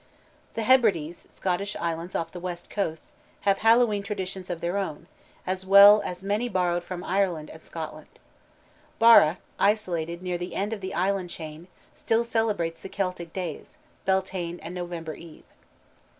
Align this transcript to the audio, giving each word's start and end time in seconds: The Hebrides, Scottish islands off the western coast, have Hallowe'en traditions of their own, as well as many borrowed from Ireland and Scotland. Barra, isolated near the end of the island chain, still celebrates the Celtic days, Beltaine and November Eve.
The 0.53 0.63
Hebrides, 0.63 1.27
Scottish 1.29 1.75
islands 1.75 2.15
off 2.15 2.31
the 2.31 2.39
western 2.39 2.71
coast, 2.71 3.13
have 3.41 3.59
Hallowe'en 3.59 4.01
traditions 4.01 4.49
of 4.49 4.59
their 4.59 4.75
own, 4.75 5.05
as 5.45 5.63
well 5.63 6.01
as 6.03 6.23
many 6.23 6.49
borrowed 6.49 6.83
from 6.83 7.03
Ireland 7.03 7.51
and 7.51 7.63
Scotland. 7.63 8.17
Barra, 8.97 9.37
isolated 9.59 10.23
near 10.23 10.39
the 10.39 10.55
end 10.55 10.73
of 10.73 10.81
the 10.81 10.95
island 10.95 11.29
chain, 11.29 11.67
still 11.93 12.23
celebrates 12.23 12.81
the 12.81 12.89
Celtic 12.89 13.31
days, 13.31 13.77
Beltaine 14.07 14.57
and 14.63 14.73
November 14.73 15.13
Eve. 15.13 15.45